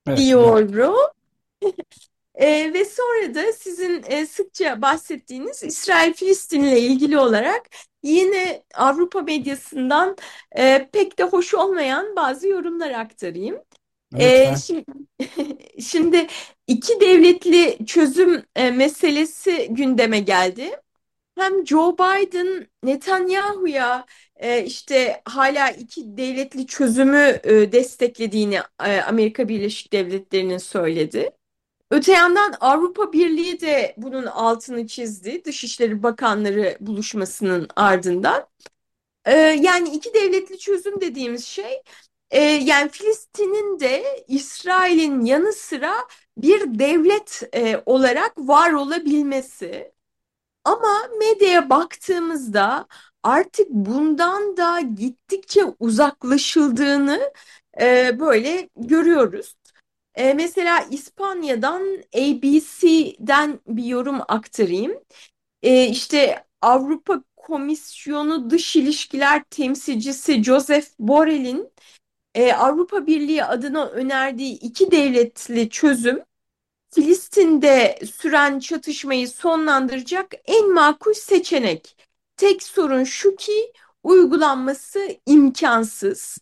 Evet, 0.08 0.18
diyorum. 0.18 1.16
E, 2.36 2.74
ve 2.74 2.86
sonra 2.86 3.36
da 3.36 3.54
sizin 3.54 4.04
e, 4.08 4.26
sıkça 4.26 4.82
bahsettiğiniz 4.82 5.64
İsrail-Filistin 5.64 6.64
ile 6.64 6.80
ilgili 6.80 7.20
olarak 7.20 7.70
yine 8.04 8.64
Avrupa 8.74 9.22
medyasından 9.22 10.18
e, 10.58 10.90
pek 10.94 11.20
de 11.20 11.24
hoş 11.24 11.54
olmayan 11.54 12.16
bazı 12.16 12.48
yorumlar 12.48 12.92
aktarayım. 12.92 13.62
E, 14.18 14.56
şimdi, 14.56 14.86
şimdi 15.82 16.28
iki 16.68 17.00
devletli 17.00 17.86
çözüm 17.86 18.44
e, 18.56 18.72
meselesi 18.72 19.68
gündeme 19.72 20.20
geldi. 20.20 20.72
Hem 21.38 21.68
Joe 21.68 21.94
Biden 21.98 22.68
Netanyahu'ya 22.84 24.06
e, 24.36 24.66
işte 24.66 25.22
hala 25.26 25.70
iki 25.72 26.18
devletli 26.18 26.68
çözümü 26.68 27.40
e, 27.44 27.72
desteklediğini 27.72 28.60
e, 28.86 29.02
Amerika 29.02 29.50
Birleşik 29.50 29.94
Devletleri'nin 29.94 30.58
söyledi. 30.58 31.32
Öte 31.96 32.12
yandan 32.12 32.54
Avrupa 32.60 33.14
Birliği 33.14 33.62
de 33.62 33.94
bunun 33.98 34.26
altını 34.26 34.88
çizdi 34.88 35.46
Dışişleri 35.46 36.04
Bakanları 36.04 36.78
buluşmasının 36.80 37.68
ardından. 37.76 38.48
E, 39.26 39.34
yani 39.38 39.90
iki 39.90 40.14
devletli 40.14 40.60
çözüm 40.60 41.02
dediğimiz 41.02 41.46
şey 41.46 41.84
e, 42.32 42.42
yani 42.44 42.90
Filistin'in 42.92 43.80
de 43.80 44.26
İsrail'in 44.28 45.26
yanı 45.26 45.54
sıra 45.54 45.96
bir 46.38 46.80
devlet 46.80 47.44
e, 47.56 47.84
olarak 47.86 48.38
var 48.38 48.72
olabilmesi. 48.74 49.92
Ama 50.64 51.10
medyaya 51.20 51.70
baktığımızda 51.70 52.88
artık 53.24 53.68
bundan 53.70 54.58
da 54.58 54.82
gittikçe 54.82 55.66
uzaklaşıldığını 55.80 57.34
e, 57.82 58.20
böyle 58.20 58.70
görüyoruz. 58.78 59.56
E, 60.16 60.34
mesela 60.34 60.82
İspanya'dan 60.92 61.82
ABC'den 62.16 63.60
bir 63.68 63.84
yorum 63.84 64.22
aktarayım. 64.28 65.00
E, 65.64 65.88
işte 65.88 66.46
Avrupa 66.62 67.24
Komisyonu 67.38 68.50
Dış 68.50 68.76
İlişkiler 68.76 69.44
Temsilcisi 69.44 70.44
Joseph 70.44 70.88
Borrell'in 71.00 71.70
e, 72.36 72.54
Avrupa 72.54 73.08
Birliği 73.08 73.44
adına 73.44 73.86
önerdiği 73.86 74.60
iki 74.60 74.92
devletli 74.92 75.70
çözüm 75.70 76.20
Filistin'de 76.92 78.00
süren 78.14 78.60
çatışmayı 78.60 79.30
sonlandıracak 79.30 80.34
en 80.46 80.74
makul 80.74 81.14
seçenek. 81.14 81.98
Tek 82.38 82.64
sorun 82.64 83.04
şu 83.04 83.36
ki 83.36 83.74
uygulanması 84.04 85.18
imkansız. 85.26 86.38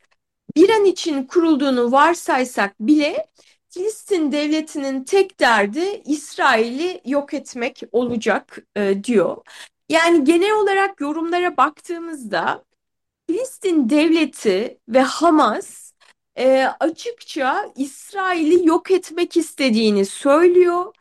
Bir 0.55 0.69
an 0.69 0.85
için 0.85 1.23
kurulduğunu 1.23 1.91
varsaysak 1.91 2.79
bile 2.79 3.27
Filistin 3.73 4.31
devletinin 4.31 5.03
tek 5.03 5.39
derdi 5.39 6.01
İsrail'i 6.05 7.01
yok 7.05 7.33
etmek 7.33 7.81
olacak 7.91 8.57
e, 8.75 9.03
diyor. 9.03 9.37
Yani 9.89 10.23
genel 10.23 10.51
olarak 10.51 11.01
yorumlara 11.01 11.57
baktığımızda 11.57 12.65
Filistin 13.27 13.89
devleti 13.89 14.79
ve 14.89 15.01
Hamas 15.01 15.93
e, 16.37 16.65
açıkça 16.79 17.71
İsrail'i 17.75 18.67
yok 18.67 18.91
etmek 18.91 19.37
istediğini 19.37 20.05
söylüyor. 20.05 20.93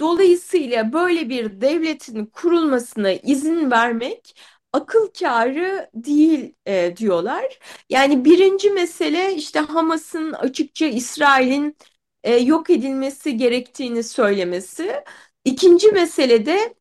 Dolayısıyla 0.00 0.92
böyle 0.92 1.28
bir 1.28 1.60
devletin 1.60 2.26
kurulmasına 2.26 3.12
izin 3.12 3.70
vermek 3.70 4.36
akıl 4.72 5.08
kârı 5.20 5.90
değil 5.94 6.54
e, 6.66 6.96
diyorlar. 6.96 7.58
Yani 7.90 8.24
birinci 8.24 8.70
mesele 8.70 9.34
işte 9.34 9.58
Hamas'ın 9.60 10.32
açıkça 10.32 10.86
İsrail'in 10.86 11.76
e, 12.24 12.36
yok 12.36 12.70
edilmesi 12.70 13.38
gerektiğini 13.38 14.04
söylemesi. 14.04 15.04
İkinci 15.46 15.88
mesele 15.92 16.46
de 16.46 16.74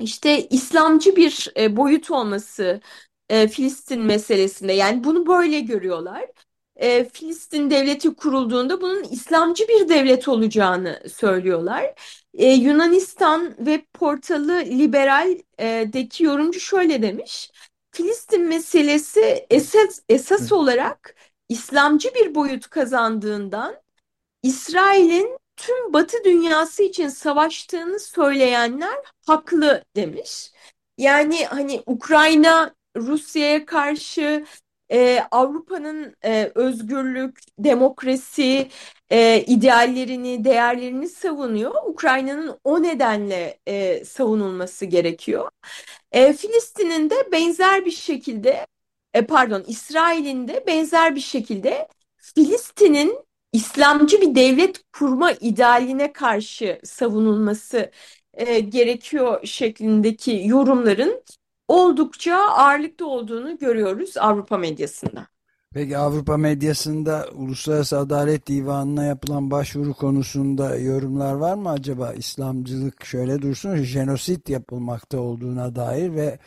işte 0.00 0.48
İslamcı 0.48 1.16
bir 1.16 1.52
e, 1.58 1.76
boyut 1.76 2.10
olması 2.10 2.80
e, 3.28 3.48
Filistin 3.48 4.02
meselesinde. 4.02 4.72
Yani 4.72 5.04
bunu 5.04 5.26
böyle 5.26 5.60
görüyorlar. 5.60 6.26
E, 6.76 7.04
Filistin 7.04 7.70
devleti 7.70 8.14
kurulduğunda 8.14 8.80
bunun 8.80 9.04
İslamcı 9.04 9.68
bir 9.68 9.88
devlet 9.88 10.28
olacağını 10.28 11.02
söylüyorlar. 11.12 11.94
E, 12.34 12.46
Yunanistan 12.52 13.54
web 13.56 13.82
portalı 13.94 14.52
Liberal'deki 14.64 16.24
yorumcu 16.24 16.60
şöyle 16.60 17.02
demiş. 17.02 17.50
Filistin 17.92 18.42
meselesi 18.48 19.46
esas, 19.50 20.00
esas 20.08 20.52
olarak 20.52 21.14
İslamcı 21.48 22.14
bir 22.14 22.34
boyut 22.34 22.70
kazandığından 22.70 23.81
İsrail'in 24.42 25.38
tüm 25.56 25.92
Batı 25.92 26.24
dünyası 26.24 26.82
için 26.82 27.08
savaştığını 27.08 28.00
söyleyenler 28.00 28.98
haklı 29.26 29.84
demiş. 29.96 30.52
Yani 30.98 31.46
hani 31.46 31.82
Ukrayna 31.86 32.74
Rusya'ya 32.96 33.66
karşı 33.66 34.44
e, 34.92 35.20
Avrupa'nın 35.30 36.14
e, 36.24 36.52
özgürlük, 36.54 37.38
demokrasi 37.58 38.68
e, 39.10 39.44
ideallerini, 39.46 40.44
değerlerini 40.44 41.08
savunuyor. 41.08 41.74
Ukrayna'nın 41.86 42.58
o 42.64 42.82
nedenle 42.82 43.58
e, 43.66 44.04
savunulması 44.04 44.84
gerekiyor. 44.86 45.50
E, 46.12 46.32
Filistin'in 46.32 47.10
de 47.10 47.32
benzer 47.32 47.84
bir 47.84 47.90
şekilde, 47.90 48.66
e, 49.14 49.26
pardon 49.26 49.64
İsrail'in 49.66 50.48
de 50.48 50.64
benzer 50.66 51.14
bir 51.14 51.20
şekilde 51.20 51.88
Filistin'in 52.16 53.18
İslamcı 53.52 54.20
bir 54.20 54.34
devlet 54.34 54.80
kurma 54.92 55.32
idealine 55.32 56.12
karşı 56.12 56.80
savunulması 56.84 57.90
e, 58.34 58.60
gerekiyor 58.60 59.46
şeklindeki 59.46 60.42
yorumların 60.46 61.22
oldukça 61.68 62.36
ağırlıkta 62.36 63.04
olduğunu 63.04 63.58
görüyoruz 63.58 64.16
Avrupa 64.16 64.58
medyasında. 64.58 65.26
Peki 65.74 65.98
Avrupa 65.98 66.36
medyasında 66.36 67.26
Uluslararası 67.34 67.98
Adalet 67.98 68.46
Divanı'na 68.46 69.04
yapılan 69.04 69.50
başvuru 69.50 69.94
konusunda 69.94 70.76
yorumlar 70.76 71.34
var 71.34 71.54
mı 71.54 71.70
acaba? 71.70 72.12
İslamcılık 72.12 73.04
şöyle 73.04 73.42
dursun, 73.42 73.76
jenosit 73.76 74.48
yapılmakta 74.48 75.20
olduğuna 75.20 75.76
dair 75.76 76.14
ve 76.14 76.38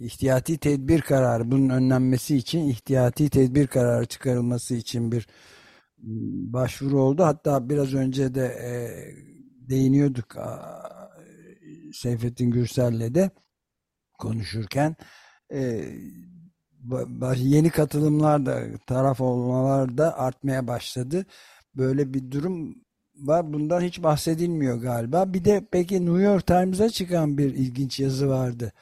ihtiyati 0.00 0.58
tedbir 0.58 1.00
kararı, 1.00 1.50
bunun 1.50 1.68
önlenmesi 1.68 2.36
için 2.36 2.68
ihtiyati 2.68 3.30
tedbir 3.30 3.66
kararı 3.66 4.06
çıkarılması 4.06 4.74
için 4.74 5.12
bir 5.12 5.26
başvuru 6.52 7.00
oldu. 7.00 7.24
Hatta 7.24 7.68
biraz 7.68 7.94
önce 7.94 8.34
de 8.34 8.46
e, 8.46 8.72
değiniyorduk 9.68 10.36
Seyfettin 11.92 12.50
Gürsel'le 12.50 13.14
de 13.14 13.30
konuşurken 14.18 14.96
e, 15.52 15.84
yeni 17.36 17.70
katılımlar 17.70 18.46
da 18.46 18.60
taraf 18.86 19.20
olmalar 19.20 19.98
da 19.98 20.18
artmaya 20.18 20.66
başladı. 20.66 21.26
Böyle 21.74 22.14
bir 22.14 22.30
durum 22.30 22.74
var. 23.16 23.52
Bundan 23.52 23.80
hiç 23.80 24.02
bahsedilmiyor 24.02 24.76
galiba. 24.76 25.34
Bir 25.34 25.44
de 25.44 25.66
peki 25.72 26.06
New 26.06 26.22
York 26.22 26.46
Times'a 26.46 26.88
çıkan 26.88 27.38
bir 27.38 27.54
ilginç 27.54 28.00
yazı 28.00 28.28
vardı. 28.28 28.72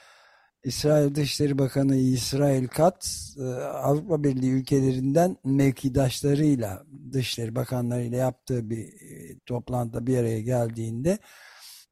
İsrail 0.65 1.15
Dışişleri 1.15 1.59
Bakanı 1.59 1.97
İsrail 1.97 2.69
Katz 2.69 3.37
e, 3.41 3.45
Avrupa 3.65 4.25
Birliği 4.25 4.51
ülkelerinden 4.51 5.37
mevkidaşlarıyla 5.45 6.85
Dışişleri 7.13 7.55
Bakanlarıyla 7.55 8.19
yaptığı 8.19 8.71
bir 8.71 8.85
e, 8.85 9.39
toplantıda 9.47 10.07
bir 10.07 10.19
araya 10.19 10.41
geldiğinde 10.41 11.19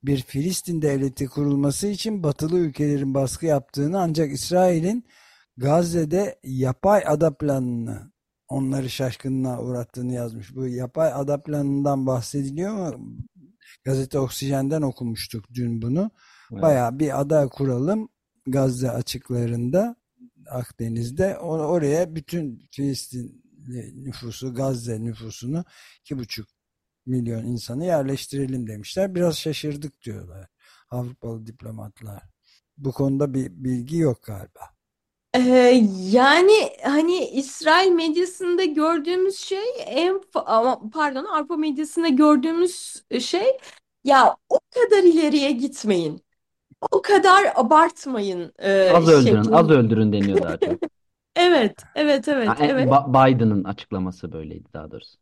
bir 0.03 0.23
Filistin 0.23 0.83
devleti 0.83 1.27
kurulması 1.27 1.87
için 1.87 2.23
batılı 2.23 2.59
ülkelerin 2.59 3.15
baskı 3.15 3.47
yaptığını 3.47 4.01
ancak 4.01 4.33
İsrail'in 4.33 5.05
Gazze'de 5.57 6.39
yapay 6.43 7.03
ada 7.07 7.37
planını 7.37 8.13
onları 8.49 8.91
şaşkınlığa 8.91 9.63
uğrattığını 9.63 10.13
yazmış. 10.13 10.55
Bu 10.55 10.67
yapay 10.67 11.13
ada 11.15 11.43
planından 11.43 12.07
bahsediliyor 12.07 12.95
mu? 12.95 13.19
Gazete 13.85 14.19
Oksijen'den 14.19 14.83
okumuştuk 14.83 15.45
dün 15.55 15.83
bunu. 15.83 16.11
Evet. 16.53 16.63
Bayağı 16.63 16.99
bir 16.99 17.21
ada 17.21 17.49
kuralım 17.49 18.09
Gazze 18.51 18.91
açıklarında 18.91 19.97
Akdeniz'de 20.51 21.39
oraya 21.39 22.15
bütün 22.15 22.69
Filistin 22.71 23.43
nüfusu 23.95 24.55
Gazze 24.55 25.05
nüfusunu 25.05 25.65
iki 26.01 26.19
buçuk 26.19 26.49
milyon 27.07 27.45
insanı 27.45 27.85
yerleştirelim 27.85 28.67
demişler. 28.67 29.15
Biraz 29.15 29.39
şaşırdık 29.39 30.03
diyorlar 30.03 30.47
Avrupalı 30.91 31.47
diplomatlar. 31.47 32.23
Bu 32.79 32.93
konuda 32.93 33.35
bir 33.35 33.51
bilgi 33.51 33.97
yok 33.97 34.23
galiba. 34.23 34.61
Ee, 35.35 35.85
yani 36.11 36.71
hani 36.83 37.29
İsrail 37.29 37.91
medyasında 37.91 38.65
gördüğümüz 38.65 39.39
şey 39.39 39.65
en 39.87 40.21
pardon 40.93 41.25
Avrupa 41.25 41.57
medyasında 41.57 42.09
gördüğümüz 42.09 43.03
şey 43.21 43.59
ya 44.05 44.37
o 44.49 44.59
kadar 44.71 45.03
ileriye 45.03 45.53
gitmeyin. 45.53 46.28
O 46.91 47.03
kadar 47.03 47.53
abartmayın 47.55 48.53
e, 48.59 48.93
Az 48.93 49.09
öldürün, 49.09 49.45
şeklinde. 49.45 49.57
az 49.57 49.71
öldürün 49.71 50.13
deniyor 50.13 50.41
daha 50.43 50.57
çok. 50.57 50.81
Evet, 51.37 51.83
evet, 51.95 52.29
evet, 52.29 52.61
Yani 52.61 52.61
evet. 52.61 52.89
Biden'ın 53.09 53.65
açıklaması 53.65 54.33
böyleydi 54.33 54.69
daha 54.75 54.91
doğrusu. 54.91 55.19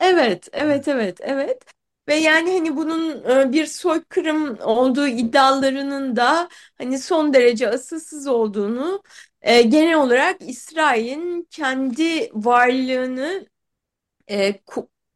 Evet, 0.00 0.48
evet, 0.52 0.88
evet, 0.88 1.18
evet. 1.22 1.62
Ve 2.08 2.14
yani 2.14 2.52
hani 2.52 2.76
bunun 2.76 3.24
e, 3.30 3.52
bir 3.52 3.66
soykırım 3.66 4.58
olduğu 4.60 5.06
iddialarının 5.08 6.16
da 6.16 6.48
hani 6.78 6.98
son 6.98 7.34
derece 7.34 7.68
asılsız 7.68 8.26
olduğunu 8.26 9.02
e, 9.42 9.62
genel 9.62 9.94
olarak 9.94 10.36
İsrail'in 10.42 11.46
kendi 11.50 12.30
varlığını 12.32 13.46
e, 14.30 14.60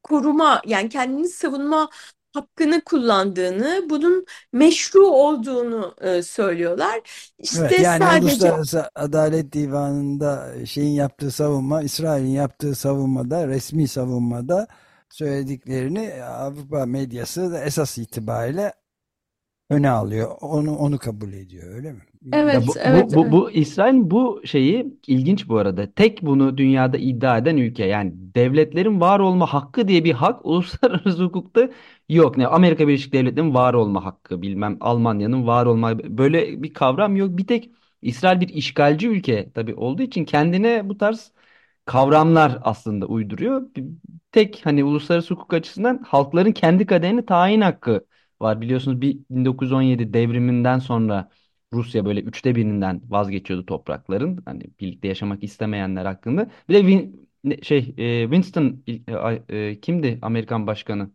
koruma 0.02 0.62
yani 0.66 0.88
kendini 0.88 1.28
savunma 1.28 1.90
hakkını 2.36 2.84
kullandığını, 2.84 3.86
bunun 3.90 4.26
meşru 4.52 5.06
olduğunu 5.06 5.94
e, 6.00 6.22
söylüyorlar. 6.22 7.00
İşte 7.38 7.58
Evet, 7.58 7.78
yani 7.78 7.98
sadece 7.98 8.20
Uluslararası 8.24 8.90
Adalet 8.94 9.52
Divanı'nda 9.52 10.52
şeyin 10.66 10.90
yaptığı 10.94 11.30
savunma, 11.30 11.82
İsrail'in 11.82 12.28
yaptığı 12.28 12.74
savunmada, 12.74 13.48
resmi 13.48 13.88
savunmada 13.88 14.66
söylediklerini 15.10 16.24
Avrupa 16.24 16.86
medyası 16.86 17.52
da 17.52 17.64
esas 17.64 17.98
itibariyle 17.98 18.72
öne 19.70 19.90
alıyor. 19.90 20.36
Onu 20.40 20.76
onu 20.76 20.98
kabul 20.98 21.32
ediyor, 21.32 21.74
öyle 21.74 21.92
mi? 21.92 22.00
Evet, 22.32 22.54
Ya 22.54 22.66
bu, 22.66 22.78
evet, 22.78 23.14
bu, 23.14 23.14
bu, 23.14 23.32
bu 23.32 23.50
İsrail'in 23.50 24.10
bu 24.10 24.42
şeyi 24.44 24.98
ilginç 25.06 25.48
bu 25.48 25.58
arada. 25.58 25.92
Tek 25.94 26.22
bunu 26.22 26.58
dünyada 26.58 26.96
iddia 26.98 27.38
eden 27.38 27.56
ülke. 27.56 27.84
Yani 27.84 28.12
devletlerin 28.16 29.00
var 29.00 29.20
olma 29.20 29.46
hakkı 29.54 29.88
diye 29.88 30.04
bir 30.04 30.12
hak 30.12 30.40
uluslararası 30.46 31.24
hukukta 31.24 31.68
yok. 32.08 32.36
Ne 32.36 32.46
Amerika 32.46 32.88
Birleşik 32.88 33.12
Devletleri'nin 33.12 33.54
var 33.54 33.74
olma 33.74 34.04
hakkı, 34.04 34.42
bilmem 34.42 34.76
Almanya'nın 34.80 35.46
var 35.46 35.66
olma 35.66 35.98
böyle 35.98 36.62
bir 36.62 36.74
kavram 36.74 37.16
yok. 37.16 37.36
Bir 37.38 37.46
tek 37.46 37.70
İsrail 38.02 38.40
bir 38.40 38.48
işgalci 38.48 39.08
ülke 39.08 39.50
tabii 39.54 39.74
olduğu 39.74 40.02
için 40.02 40.24
kendine 40.24 40.88
bu 40.88 40.98
tarz 40.98 41.32
kavramlar 41.84 42.58
aslında 42.62 43.06
uyduruyor. 43.06 43.70
Tek 44.32 44.60
hani 44.66 44.84
uluslararası 44.84 45.34
hukuk 45.34 45.54
açısından 45.54 46.02
halkların 46.06 46.52
kendi 46.52 46.86
kaderini 46.86 47.26
tayin 47.26 47.60
hakkı 47.60 48.06
var. 48.40 48.60
Biliyorsunuz 48.60 49.00
bir 49.00 49.18
1917 49.30 50.12
devriminden 50.14 50.78
sonra 50.78 51.30
Rusya 51.72 52.04
böyle 52.04 52.20
üçte 52.20 52.54
birinden 52.54 53.00
vazgeçiyordu 53.10 53.66
toprakların. 53.66 54.42
Hani 54.44 54.62
birlikte 54.80 55.08
yaşamak 55.08 55.42
istemeyenler 55.44 56.04
hakkında. 56.04 56.50
Bir 56.68 56.74
de 56.74 56.80
Win- 56.80 57.64
şey 57.64 57.82
Winston 58.30 58.84
kimdi 59.82 60.18
Amerikan 60.22 60.66
başkanı? 60.66 61.10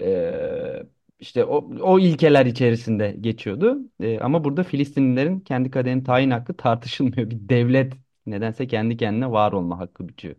E, 0.00 0.82
işte 1.20 1.44
o, 1.44 1.56
o 1.82 1.98
ilkeler 1.98 2.46
içerisinde 2.46 3.12
geçiyordu. 3.20 3.78
E, 4.00 4.18
ama 4.20 4.44
burada 4.44 4.62
Filistinlilerin 4.64 5.40
kendi 5.40 5.70
kaderini 5.70 6.04
tayin 6.04 6.30
hakkı 6.30 6.56
tartışılmıyor. 6.56 7.30
Bir 7.30 7.48
devlet 7.48 7.94
nedense 8.26 8.66
kendi 8.66 8.96
kendine 8.96 9.30
var 9.30 9.52
olma 9.52 9.78
hakkı 9.78 10.08
bitiyor. 10.08 10.36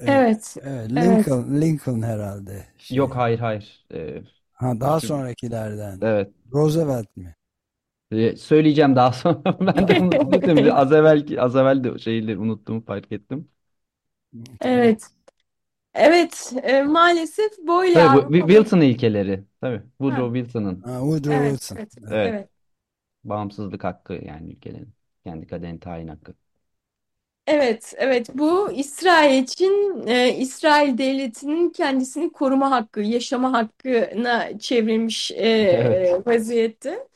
Evet, 0.00 0.56
Evet, 0.62 0.90
evet. 0.96 1.26
Lincoln, 1.26 1.60
Lincoln 1.60 2.02
herhalde. 2.02 2.66
Şey, 2.78 2.98
Yok 2.98 3.16
hayır 3.16 3.38
hayır. 3.38 3.86
E, 3.94 4.22
ha, 4.52 4.80
daha 4.80 5.00
şu- 5.00 5.00
sonrakilerden. 5.00 6.02
evet. 6.02 6.34
Roosevelt 6.52 7.16
mi? 7.16 7.34
E, 8.12 8.36
söyleyeceğim 8.36 8.96
daha 8.96 9.12
sonra. 9.12 9.42
Ben 9.76 9.88
de 9.88 9.94
unuttum. 9.94 10.68
Az 10.72 10.92
evvel 10.92 11.26
az 11.38 11.56
evvel 11.56 11.84
de 11.84 11.98
şeyleri 11.98 12.38
unuttuğumu 12.38 12.84
fark 12.84 13.12
ettim. 13.12 13.48
Evet. 14.60 15.10
Evet, 15.94 16.52
e, 16.62 16.82
maalesef 16.82 17.58
böyle 17.58 18.02
Tabii 18.02 18.12
bu 18.12 18.18
Avrupa 18.18 18.34
Wi- 18.36 18.46
Wilson 18.48 18.80
ilkeleri. 18.80 19.44
Tabii. 19.60 19.82
Ha, 20.08 20.22
Woodrow 20.22 20.38
Wilson'ın 20.40 20.84
Ha, 20.84 20.98
Woodrow 21.00 21.38
evet, 21.38 21.58
Wilson. 21.58 21.78
evet, 21.78 21.94
Evet. 22.06 22.12
evet, 22.24 22.34
evet. 22.34 22.50
bağımsızlık 23.24 23.84
hakkı 23.84 24.14
yani 24.14 24.52
ülkelerin 24.52 24.94
kendi 25.24 25.46
kaderini 25.46 25.80
tayin 25.80 26.08
hakkı. 26.08 26.34
Evet, 27.46 27.94
evet. 27.96 28.28
Bu 28.34 28.72
İsrail 28.72 29.42
için 29.42 30.04
e, 30.06 30.36
İsrail 30.36 30.98
devletinin 30.98 31.70
kendisini 31.70 32.32
koruma 32.32 32.70
hakkı, 32.70 33.00
yaşama 33.00 33.52
hakkına 33.52 34.58
çevrilmiş 34.58 35.30
e, 35.30 36.22
Evet. 36.26 36.26
vaziyette. 36.26 37.08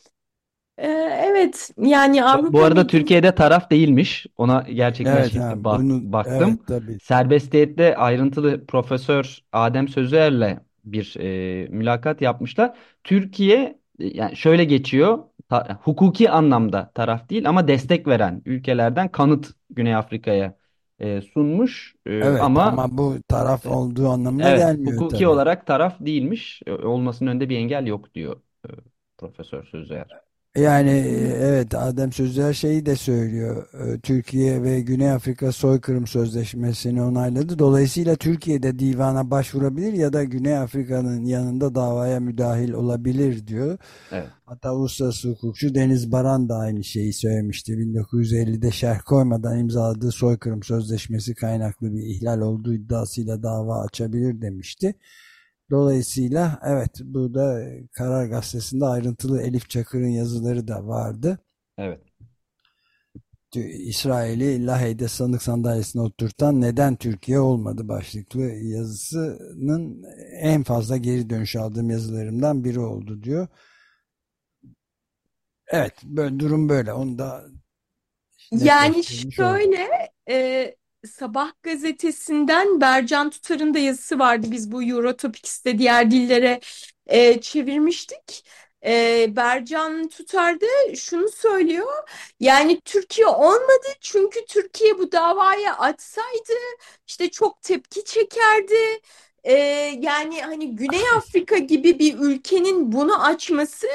E, 0.79 0.89
evet, 1.27 1.71
yani 1.79 2.25
Bu 2.25 2.25
Avrupa 2.25 2.53
bu 2.53 2.63
arada 2.65 2.87
medyası 2.87 2.87
Türkiye'de 2.87 3.35
taraf 3.35 3.71
değilmiş. 3.71 4.27
Ona 4.37 4.61
gerçekten 4.73 5.13
Evet, 5.13 5.23
şimdi 5.23 5.45
ha, 5.45 5.65
bak, 5.65 5.81
bunu 5.81 6.13
baktım. 6.13 6.59
evet 6.61 6.67
tabii. 6.67 6.99
Serbestiyette 6.99 7.97
ayrıntılı 7.97 8.67
Profesör 8.67 9.39
Adem 9.53 9.89
Sözer'le 9.89 10.59
bir 10.85 11.17
e, 11.65 11.69
mülakat 11.69 12.23
yapmışlar. 12.23 12.79
Türkiye 13.05 13.79
e, 14.01 14.07
yani 14.07 14.37
şöyle 14.37 14.65
geçiyor. 14.65 15.19
ta- 15.49 15.81
hukuki 15.83 16.31
anlamda 16.31 16.91
taraf 16.95 17.31
değil 17.31 17.49
ama 17.49 17.69
destek 17.69 18.07
veren 18.07 18.43
ülkelerden 18.45 19.13
kanıt 19.13 19.51
Güney 19.71 19.95
Afrika'ya 19.95 20.57
e, 20.99 21.21
sunmuş. 21.23 21.95
E, 22.07 22.11
Evet 22.21 22.41
ama 22.41 22.65
ama 22.65 22.99
bu 22.99 23.17
taraf 23.29 23.67
olduğu 23.67 24.09
anlamına 24.09 24.51
evet 24.51 24.53
gelmiyor 24.53 24.97
hukuki 24.99 25.09
tabii. 25.09 25.29
olarak 25.29 25.67
taraf 25.67 25.97
değilmiş. 26.01 26.63
E, 26.67 26.73
olmasının 26.73 27.31
önünde 27.31 27.49
bir 27.49 27.57
engel 27.59 27.87
yok 27.87 28.15
diyor 28.15 28.43
e, 28.67 28.69
Profesör 29.19 29.65
Sözer. 29.65 30.26
Yani 30.57 30.91
evet 31.41 31.75
Adem 31.75 32.13
Sözler 32.13 32.53
şeyi 32.53 32.87
de 32.87 32.97
söylüyor. 32.97 33.67
Ee, 33.75 34.01
Türkiye 34.01 34.63
ve 34.63 34.81
Güney 34.81 35.11
Afrika 35.11 35.53
Soykırım 35.53 36.07
Sözleşmesi'ni 36.07 37.03
onayladı. 37.03 37.59
Dolayısıyla 37.59 38.17
Türkiye 38.17 38.63
de 38.63 38.79
divana 38.79 39.31
başvurabilir 39.31 39.93
ya 39.93 40.13
da 40.13 40.25
Güney 40.25 40.59
Afrika'nın 40.59 41.25
yanında 41.25 41.75
davaya 41.75 42.21
müdahil 42.21 42.73
olabilir 42.73 43.47
diyor. 43.47 43.79
Evet. 44.13 44.27
Hatta 44.45 44.75
uluslararası 44.75 45.29
hukukçu 45.29 45.75
Deniz 45.75 46.13
Baran 46.13 46.49
da 46.49 46.57
aynı 46.57 46.85
şeyi 46.85 47.13
söylemişti. 47.13 47.73
1950'de 47.73 48.71
şerh 48.71 48.99
koymadan 49.07 49.59
imzaladığı 49.59 50.13
soykırım 50.13 50.63
sözleşmesi 50.63 51.35
kaynaklı 51.35 51.93
bir 51.93 52.03
ihlal 52.03 52.41
olduğu 52.41 52.75
iddiasıyla 52.75 53.43
dava 53.43 53.81
açabilir 53.83 54.41
demişti. 54.41 54.95
Dolayısıyla 55.71 56.61
evet 56.65 57.01
burada 57.05 57.63
Karar 57.93 58.27
Gazetesi'nde 58.27 58.85
ayrıntılı 58.85 59.43
Elif 59.43 59.71
Çakır'ın 59.71 60.09
yazıları 60.09 60.69
da 60.69 60.87
vardı. 60.87 61.39
Evet. 61.79 62.01
İsrail'i 63.55 64.67
Lahey'de 64.67 65.09
sanık 65.09 65.43
sandalyesine 65.43 66.03
oturtan 66.03 66.61
neden 66.61 66.97
Türkiye 66.97 67.41
olmadı 67.41 67.89
başlıklı 67.89 68.43
yazısının 68.43 70.05
en 70.41 70.63
fazla 70.63 70.97
geri 70.97 71.31
dönüş 71.31 71.57
aldığım 71.57 71.91
yazılarımdan 71.91 72.65
biri 72.65 72.81
oldu 72.81 73.23
diyor. 73.23 73.49
Evet 75.67 75.93
böyle 76.05 76.39
durum 76.39 76.69
böyle. 76.69 76.93
Onu 76.93 77.19
da 77.19 77.45
Yani 78.53 79.05
şöyle 79.05 79.89
e, 80.29 80.77
Sabah 81.07 81.53
gazetesinden 81.63 82.81
Bercan 82.81 83.31
Tutar'ın 83.31 83.75
da 83.75 83.79
yazısı 83.79 84.19
vardı. 84.19 84.47
Biz 84.51 84.73
bu 84.73 84.83
Eurotopics'te 84.83 85.79
diğer 85.79 86.11
dillere 86.11 86.61
e, 87.07 87.41
çevirmiştik. 87.41 88.45
E, 88.87 89.27
Bercan 89.37 90.09
Tutar 90.09 90.61
da 90.61 90.95
şunu 90.97 91.29
söylüyor. 91.29 92.09
Yani 92.41 92.81
Türkiye 92.81 93.27
olmadı 93.27 93.87
çünkü 94.01 94.47
Türkiye 94.47 94.99
bu 94.99 95.13
davayı 95.13 95.73
açsaydı 95.73 96.53
işte 97.07 97.31
çok 97.31 97.63
tepki 97.63 98.05
çekerdi. 98.05 99.01
E, 99.47 99.55
yani 100.01 100.43
hani 100.43 100.77
Güney 100.77 101.03
Afrika 101.17 101.59
gibi 101.59 101.99
bir 101.99 102.19
ülkenin 102.19 102.93
bunu 102.93 103.25
açması 103.25 103.87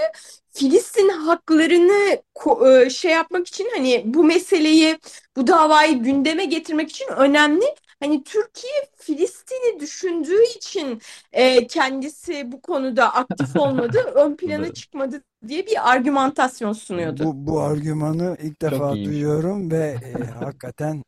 Filistin 0.54 1.10
haklarını 1.10 2.18
ko- 2.36 2.86
e, 2.86 2.90
şey 2.90 3.12
yapmak 3.12 3.48
için 3.48 3.70
hani 3.76 4.04
bu 4.06 4.24
meseleyi 4.24 4.98
bu 5.38 5.48
davayı 5.48 6.04
gündeme 6.04 6.46
getirmek 6.46 6.90
için 6.90 7.08
önemli. 7.18 7.66
Hani 8.00 8.24
Türkiye 8.24 8.74
Filistin'i 8.96 9.80
düşündüğü 9.80 10.44
için 10.44 11.02
e, 11.34 11.68
kendisi 11.68 12.52
bu 12.52 12.62
konuda 12.62 13.14
aktif 13.14 13.56
olmadı, 13.56 14.12
ön 14.16 14.36
plana 14.36 14.74
çıkmadı 14.74 15.24
diye 15.48 15.66
bir 15.66 15.92
argümantasyon 15.92 16.74
sunuyordu. 16.74 17.24
Bu, 17.26 17.48
bu 17.48 17.60
argümanı 17.62 18.38
ilk 18.42 18.62
defa 18.62 18.92
duyuyorum 18.94 19.72
ve 19.72 19.96
e, 20.04 20.24
hakikaten 20.46 21.04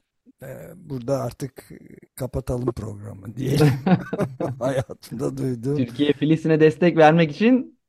burada 0.76 1.22
artık 1.22 1.70
kapatalım 2.16 2.72
programı 2.74 3.36
diyelim. 3.38 3.68
Hayatımda 4.60 5.38
duyduğum. 5.38 5.78
Türkiye 5.78 6.14
Filistin'e 6.14 6.60
destek 6.60 6.98
vermek 6.98 7.32
için 7.32 7.80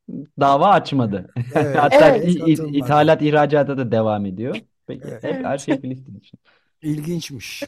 dava 0.40 0.68
açmadı. 0.68 1.32
Evet, 1.54 1.76
Hatta 1.80 2.16
Evet. 2.16 2.24
ithalat 2.72 3.22
ihracata 3.22 3.78
da 3.78 3.92
devam 3.92 4.26
ediyor. 4.26 4.56
Peki 4.86 5.02
Evet. 5.08 5.24
hep 5.24 5.44
her 5.44 5.58
şey 5.58 5.80
Filistin 5.80 6.18
için. 6.18 6.38
İlginçmiş. 6.82 7.62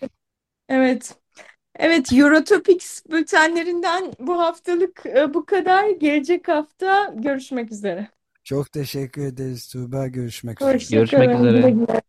Evet. 0.68 1.14
Evet, 1.78 2.12
Eurotopics 2.12 3.02
bültenlerinden 3.10 4.12
bu 4.20 4.38
haftalık 4.38 5.06
e, 5.06 5.34
bu 5.34 5.46
kadar. 5.46 5.88
Gelecek 5.90 6.48
hafta 6.48 7.14
görüşmek 7.16 7.72
üzere. 7.72 8.08
Çok 8.44 8.72
teşekkür 8.72 9.26
ederiz 9.26 9.68
Tuğba. 9.68 10.06
Görüşmek 10.06 10.62
üzere. 10.62 10.72
Görüşmek 10.72 11.40
üzere. 11.40 11.56
Güle 11.56 11.70
güle. 11.70 12.00